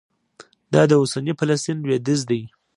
[0.73, 2.41] دا د اوسني فلسطین لوېدیځ دی.